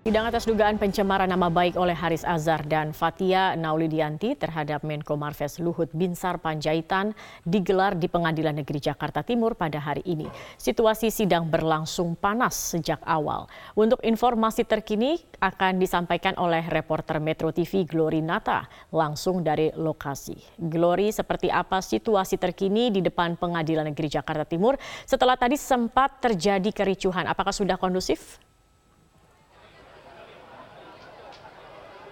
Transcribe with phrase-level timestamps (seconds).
[0.00, 5.60] Sidang atas dugaan pencemaran nama baik oleh Haris Azhar dan Fatia Naulidianti terhadap Menko Marves
[5.60, 7.12] Luhut Binsar Panjaitan
[7.44, 10.24] digelar di Pengadilan Negeri Jakarta Timur pada hari ini.
[10.56, 13.44] Situasi sidang berlangsung panas sejak awal.
[13.76, 20.64] Untuk informasi terkini akan disampaikan oleh reporter Metro TV Glory Nata langsung dari lokasi.
[20.64, 26.72] Glory, seperti apa situasi terkini di depan Pengadilan Negeri Jakarta Timur setelah tadi sempat terjadi
[26.72, 27.28] kericuhan?
[27.28, 28.40] Apakah sudah kondusif?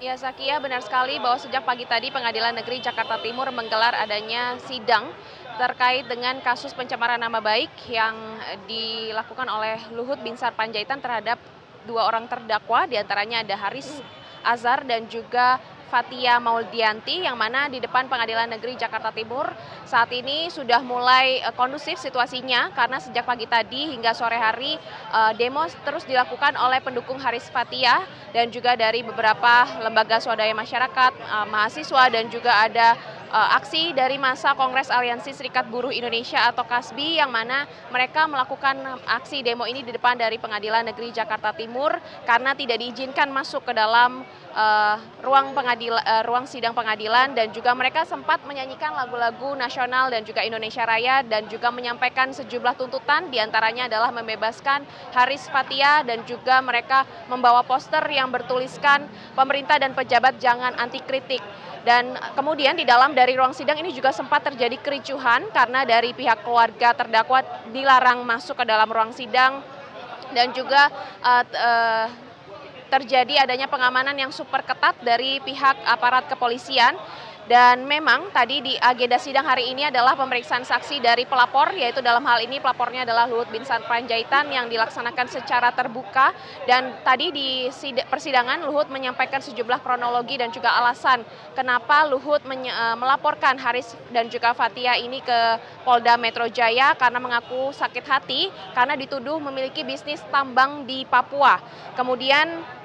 [0.00, 5.12] Ya Zakia benar sekali bahwa sejak pagi tadi Pengadilan Negeri Jakarta Timur menggelar adanya sidang
[5.60, 8.16] terkait dengan kasus pencemaran nama baik yang
[8.64, 11.36] dilakukan oleh Luhut Binsar Panjaitan terhadap
[11.84, 14.00] dua orang terdakwa di antaranya ada Haris
[14.40, 19.50] Azhar dan juga Fatia Mauldianti yang mana di depan Pengadilan Negeri Jakarta Timur
[19.82, 24.78] saat ini sudah mulai eh, kondusif situasinya karena sejak pagi tadi hingga sore hari
[25.10, 31.12] eh, demo terus dilakukan oleh pendukung Haris Fatia dan juga dari beberapa lembaga swadaya masyarakat,
[31.18, 32.94] eh, mahasiswa dan juga ada
[33.30, 37.62] aksi dari masa Kongres Aliansi Serikat Buruh Indonesia atau KASBI yang mana
[37.94, 38.74] mereka melakukan
[39.06, 41.94] aksi demo ini di depan dari Pengadilan Negeri Jakarta Timur
[42.26, 47.32] karena tidak diizinkan masuk ke dalam uh, ruang pengadil uh, ruang sidang pengadilan.
[47.38, 52.74] Dan juga mereka sempat menyanyikan lagu-lagu nasional dan juga Indonesia Raya dan juga menyampaikan sejumlah
[52.74, 54.82] tuntutan di antaranya adalah membebaskan
[55.14, 59.06] Haris Fatia dan juga mereka membawa poster yang bertuliskan
[59.38, 61.42] pemerintah dan pejabat jangan anti kritik.
[61.80, 66.40] Dan kemudian di dalam dari ruang sidang ini juga sempat terjadi kericuhan karena dari pihak
[66.40, 69.60] keluarga terdakwa dilarang masuk ke dalam ruang sidang.
[70.32, 70.88] Dan juga
[71.20, 72.06] uh, uh,
[72.88, 76.96] terjadi adanya pengamanan yang super ketat dari pihak aparat kepolisian
[77.50, 82.22] dan memang tadi di agenda sidang hari ini adalah pemeriksaan saksi dari pelapor, yaitu dalam
[82.22, 86.30] hal ini pelapornya adalah Luhut Bin Panjaitan yang dilaksanakan secara terbuka.
[86.70, 87.66] Dan tadi di
[88.06, 91.26] persidangan Luhut menyampaikan sejumlah kronologi dan juga alasan
[91.58, 97.74] kenapa Luhut e, melaporkan Haris dan juga Fatia ini ke Polda Metro Jaya karena mengaku
[97.74, 98.46] sakit hati
[98.78, 101.58] karena dituduh memiliki bisnis tambang di Papua.
[101.98, 102.78] Kemudian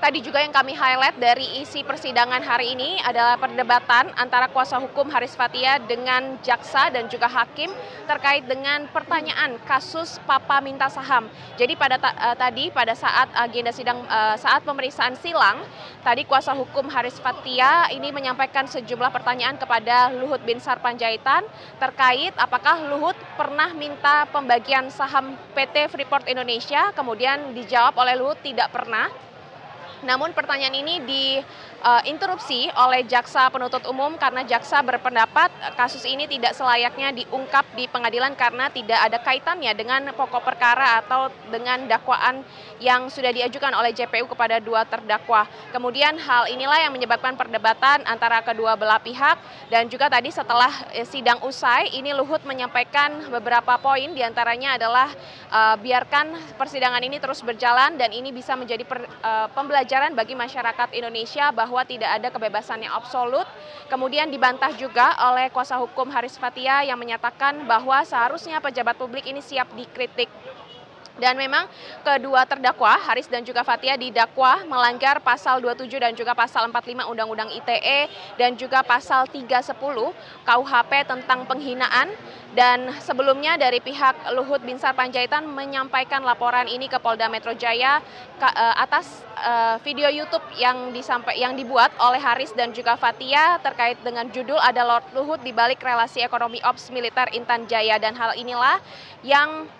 [0.00, 5.12] Tadi juga yang kami highlight dari isi persidangan hari ini adalah perdebatan antara kuasa hukum
[5.12, 7.68] Haris Fatia dengan jaksa dan juga hakim
[8.08, 11.28] terkait dengan pertanyaan kasus Papa minta saham.
[11.60, 15.60] Jadi pada uh, tadi pada saat agenda sidang uh, saat pemeriksaan silang,
[16.00, 21.44] tadi kuasa hukum Haris Fatia ini menyampaikan sejumlah pertanyaan kepada Luhut bin Sarpanjaitan
[21.76, 28.72] terkait apakah Luhut pernah minta pembagian saham PT Freeport Indonesia, kemudian dijawab oleh Luhut tidak
[28.72, 29.28] pernah.
[30.00, 37.12] Namun pertanyaan ini diinterupsi oleh jaksa penuntut umum karena jaksa berpendapat kasus ini tidak selayaknya
[37.12, 42.40] diungkap di pengadilan karena tidak ada kaitannya dengan pokok perkara atau dengan dakwaan
[42.80, 45.44] yang sudah diajukan oleh JPU kepada dua terdakwa.
[45.68, 49.36] Kemudian hal inilah yang menyebabkan perdebatan antara kedua belah pihak
[49.68, 55.12] dan juga tadi setelah eh, sidang usai ini Luhut menyampaikan beberapa poin di antaranya adalah
[55.52, 60.38] uh, biarkan persidangan ini terus berjalan dan ini bisa menjadi per, uh, pembelajaran pelajaran bagi
[60.38, 63.42] masyarakat Indonesia bahwa tidak ada kebebasan yang absolut.
[63.90, 69.42] Kemudian dibantah juga oleh kuasa hukum Haris Fatia yang menyatakan bahwa seharusnya pejabat publik ini
[69.42, 70.30] siap dikritik
[71.20, 71.68] dan memang
[72.00, 77.52] kedua terdakwa, Haris dan juga Fatia didakwa melanggar pasal 27 dan juga pasal 45 Undang-Undang
[77.60, 78.08] ITE
[78.40, 79.76] dan juga pasal 310
[80.48, 82.08] KUHP tentang penghinaan.
[82.50, 88.02] Dan sebelumnya dari pihak Luhut Binsar Panjaitan menyampaikan laporan ini ke Polda Metro Jaya
[88.42, 94.02] eh, atas eh, video YouTube yang disampai yang dibuat oleh Haris dan juga Fatia terkait
[94.02, 98.34] dengan judul ada Lord Luhut di balik relasi ekonomi ops militer Intan Jaya dan hal
[98.34, 98.82] inilah
[99.22, 99.70] yang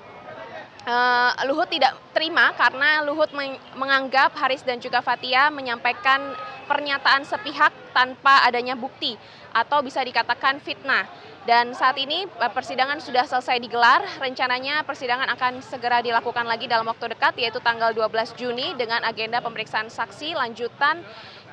[0.81, 3.29] Uh, Luhut tidak terima karena Luhut
[3.77, 6.33] menganggap Haris dan juga Fatia menyampaikan
[6.65, 9.19] pernyataan sepihak tanpa adanya bukti
[9.53, 11.05] atau bisa dikatakan fitnah.
[11.45, 16.85] Dan saat ini eh, persidangan sudah selesai digelar, rencananya persidangan akan segera dilakukan lagi dalam
[16.89, 21.01] waktu dekat yaitu tanggal 12 Juni dengan agenda pemeriksaan saksi lanjutan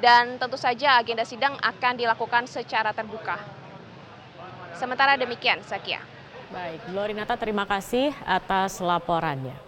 [0.04, 3.40] dan tentu saja agenda sidang akan dilakukan secara terbuka.
[4.76, 6.17] Sementara demikian, Sakia.
[6.48, 9.68] Baik, Glorinata terima kasih atas laporannya.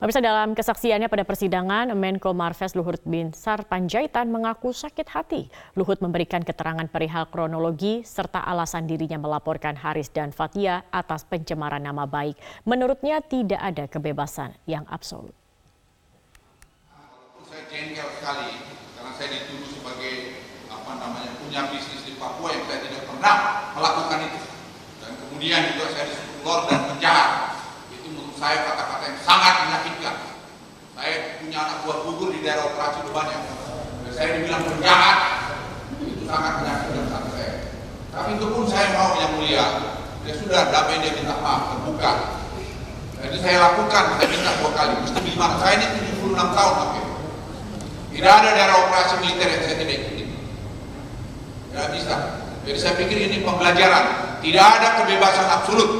[0.00, 5.46] Pemirsa dalam kesaksiannya pada persidangan, Menko Marves Luhut bin Sar Panjaitan mengaku sakit hati.
[5.78, 12.08] Luhut memberikan keterangan perihal kronologi serta alasan dirinya melaporkan Haris dan Fatia atas pencemaran nama
[12.08, 12.34] baik.
[12.66, 15.36] Menurutnya tidak ada kebebasan yang absolut.
[17.46, 18.58] Saya jengkel sekali
[18.96, 20.40] karena saya dituduh sebagai
[20.72, 23.51] apa namanya punya bisnis di Papua yang saya tidak pernah
[25.42, 27.30] kemudian juga saya disebut lord dan penjahat
[27.90, 30.14] itu menurut saya kata-kata yang sangat menyakitkan
[30.94, 33.10] saya punya anak buah gugur di daerah operasi itu.
[34.06, 35.18] Dan saya dibilang penjahat,
[35.98, 37.54] itu sangat menyakitkan hati saya.
[38.14, 39.66] Tapi itu pun saya mau yang mulia.
[40.22, 42.12] Ya sudah, damai dia minta maaf, terbuka.
[43.18, 44.94] Jadi saya lakukan, saya minta dua kali.
[45.02, 45.86] Mesti lima, saya ini
[46.22, 47.04] 76 tahun pakai.
[48.14, 50.24] Tidak ada daerah operasi militer yang saya tidak ikuti.
[51.74, 52.41] Tidak bisa.
[52.62, 54.38] Jadi saya pikir ini pembelajaran.
[54.38, 55.90] Tidak ada kebebasan absolut.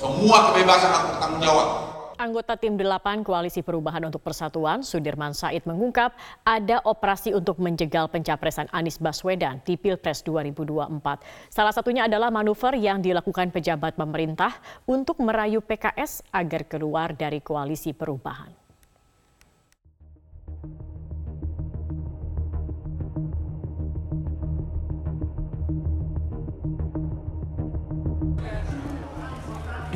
[0.00, 1.68] Semua kebebasan aku tanggung jawab.
[2.14, 6.14] Anggota tim 8 Koalisi Perubahan untuk Persatuan, Sudirman Said mengungkap
[6.46, 11.20] ada operasi untuk menjegal pencapresan Anies Baswedan di Pilpres 2024.
[11.52, 14.56] Salah satunya adalah manuver yang dilakukan pejabat pemerintah
[14.88, 18.63] untuk merayu PKS agar keluar dari Koalisi Perubahan.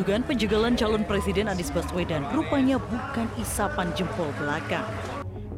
[0.08, 4.80] Dugaan penjagalan calon presiden Anies Baswedan rupanya bukan isapan jempol belaka.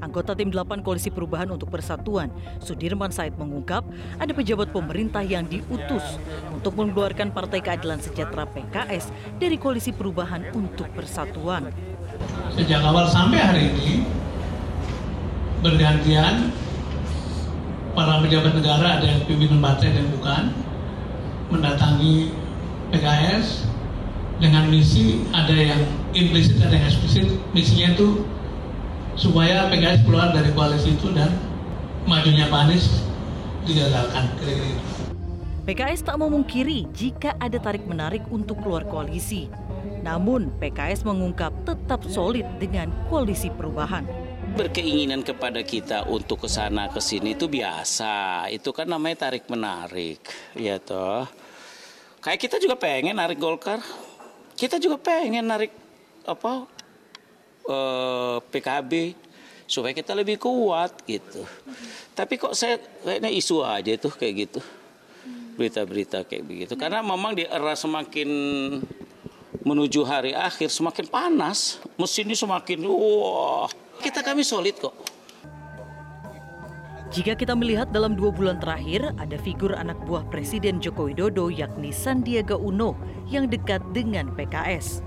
[0.02, 3.86] Anggota tim 8 Koalisi Perubahan untuk Persatuan, Sudirman Said mengungkap
[4.18, 6.02] ada pejabat pemerintah yang diutus
[6.50, 11.70] untuk mengeluarkan Partai Keadilan Sejahtera PKS dari Koalisi Perubahan untuk Persatuan.
[12.58, 14.02] Sejak awal sampai hari ini,
[15.62, 16.50] bergantian
[17.94, 20.42] para pejabat negara ada yang pimpinan partai dan bukan
[21.54, 22.34] mendatangi
[22.90, 23.69] PKS
[24.40, 25.80] dengan misi ada yang
[26.16, 28.24] implisit ada yang eksplisit misinya itu
[29.20, 31.28] supaya PKS keluar dari koalisi itu dan
[32.08, 33.04] majunya Pak Anies
[33.68, 34.84] digagalkan kira-kira itu.
[35.68, 39.52] PKS tak memungkiri jika ada tarik-menarik untuk keluar koalisi.
[40.00, 44.08] Namun PKS mengungkap tetap solid dengan koalisi perubahan.
[44.56, 48.48] Berkeinginan kepada kita untuk ke sana ke sini itu biasa.
[48.50, 50.24] Itu kan namanya tarik-menarik,
[50.56, 51.28] ya toh.
[52.24, 53.78] Kayak kita juga pengen narik Golkar,
[54.60, 55.72] kita juga pengen narik
[56.28, 56.68] apa
[57.64, 58.92] eh, PKB
[59.64, 61.48] supaya kita lebih kuat gitu.
[62.12, 64.60] Tapi kok saya kayaknya isu aja itu kayak gitu.
[65.56, 66.72] Berita-berita kayak begitu.
[66.76, 68.28] Karena memang di era semakin
[69.64, 73.70] menuju hari akhir semakin panas, mesin ini semakin wah.
[74.04, 74.92] Kita kami solid kok.
[77.20, 81.92] Jika kita melihat dalam dua bulan terakhir, ada figur anak buah Presiden Joko Widodo yakni
[81.92, 82.96] Sandiaga Uno
[83.28, 85.04] yang dekat dengan PKS.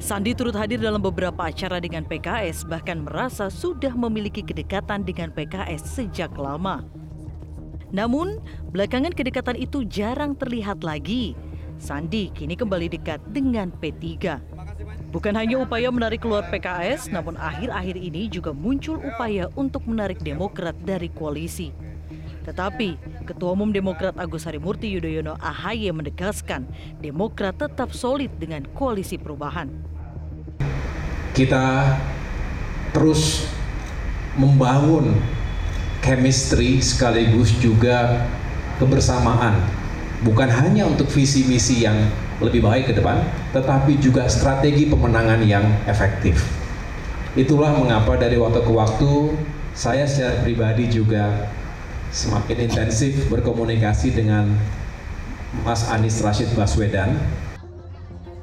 [0.00, 5.84] Sandi turut hadir dalam beberapa acara dengan PKS, bahkan merasa sudah memiliki kedekatan dengan PKS
[5.84, 6.88] sejak lama.
[7.92, 8.40] Namun,
[8.72, 11.36] belakangan kedekatan itu jarang terlihat lagi.
[11.76, 14.40] Sandi kini kembali dekat dengan P3.
[15.12, 20.72] Bukan hanya upaya menarik keluar PKS, namun akhir-akhir ini juga muncul upaya untuk menarik Demokrat
[20.82, 21.68] dari koalisi.
[22.42, 22.98] Tetapi,
[23.28, 26.66] Ketua Umum Demokrat Agus Harimurti Yudhoyono AHY menegaskan
[26.98, 29.70] Demokrat tetap solid dengan koalisi perubahan.
[31.36, 31.96] Kita
[32.92, 33.46] terus
[34.36, 35.16] membangun
[36.02, 38.26] chemistry sekaligus juga
[38.82, 39.54] kebersamaan
[40.26, 42.10] bukan hanya untuk visi misi yang
[42.42, 43.22] lebih baik ke depan,
[43.54, 46.42] tetapi juga strategi pemenangan yang efektif.
[47.32, 49.10] Itulah mengapa dari waktu ke waktu
[49.72, 51.48] saya secara pribadi juga
[52.12, 54.52] semakin intensif berkomunikasi dengan
[55.64, 57.16] Mas Anies Rashid Baswedan.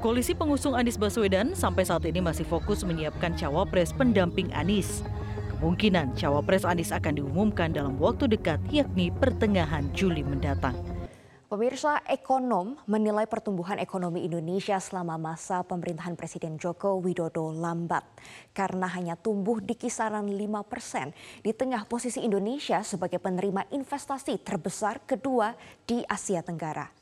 [0.02, 5.06] Koalisi pengusung Anies Baswedan sampai saat ini masih fokus menyiapkan cawapres pendamping Anies.
[5.54, 10.89] Kemungkinan cawapres Anies akan diumumkan dalam waktu dekat yakni pertengahan Juli mendatang.
[11.50, 18.06] Pemirsa ekonom menilai pertumbuhan ekonomi Indonesia selama masa pemerintahan Presiden Joko Widodo lambat
[18.54, 21.10] karena hanya tumbuh di kisaran 5 persen
[21.42, 25.50] di tengah posisi Indonesia sebagai penerima investasi terbesar kedua
[25.82, 26.99] di Asia Tenggara.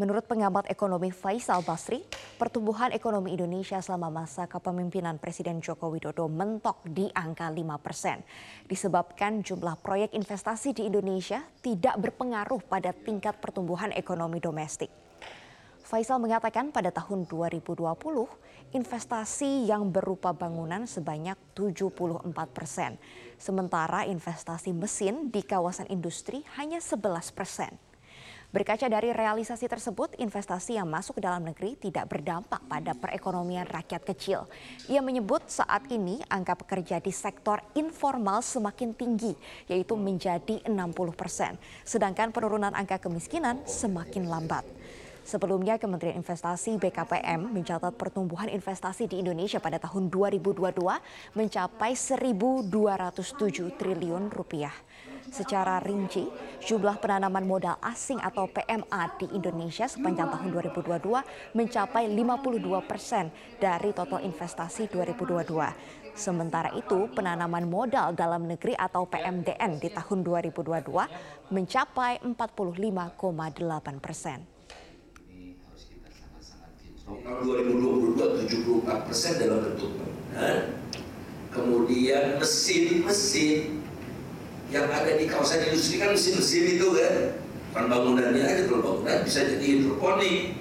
[0.00, 2.00] Menurut pengamat ekonomi Faisal Basri,
[2.40, 8.24] pertumbuhan ekonomi Indonesia selama masa kepemimpinan Presiden Joko Widodo mentok di angka 5 persen.
[8.64, 14.88] Disebabkan jumlah proyek investasi di Indonesia tidak berpengaruh pada tingkat pertumbuhan ekonomi domestik.
[15.84, 17.84] Faisal mengatakan pada tahun 2020
[18.72, 22.24] investasi yang berupa bangunan sebanyak 74
[22.56, 22.96] persen.
[23.36, 27.89] Sementara investasi mesin di kawasan industri hanya 11 persen.
[28.50, 34.02] Berkaca dari realisasi tersebut, investasi yang masuk ke dalam negeri tidak berdampak pada perekonomian rakyat
[34.02, 34.50] kecil.
[34.90, 39.38] Ia menyebut saat ini angka pekerja di sektor informal semakin tinggi,
[39.70, 40.74] yaitu menjadi 60
[41.14, 41.54] persen.
[41.86, 44.66] Sedangkan penurunan angka kemiskinan semakin lambat.
[45.20, 50.80] Sebelumnya, Kementerian Investasi BKPM mencatat pertumbuhan investasi di Indonesia pada tahun 2022
[51.36, 54.72] mencapai 1.207 triliun rupiah.
[55.30, 56.26] Secara rinci,
[56.64, 63.94] jumlah penanaman modal asing atau PMA di Indonesia sepanjang tahun 2022 mencapai 52 persen dari
[63.94, 66.16] total investasi 2022.
[66.16, 74.59] Sementara itu, penanaman modal dalam negeri atau PMDN di tahun 2022 mencapai 45,8 persen.
[77.10, 80.78] Tahun 2022 74 persen dalam bentuk bangunan,
[81.50, 83.82] kemudian mesin-mesin
[84.70, 87.14] yang ada di kawasan industri kan mesin-mesin itu kan,
[87.74, 90.54] kan bangunannya aja kalau bangunan bisa jadi hidroponik.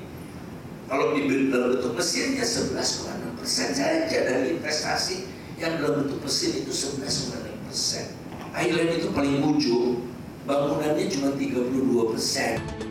[0.89, 5.29] Kalau di dalam bentuk mesin ya 11,6 persen saja dari investasi
[5.61, 8.09] yang dalam bentuk mesin itu 11,6 persen.
[8.57, 10.01] Island itu paling ujung,
[10.49, 12.88] bangunannya cuma 32 persen.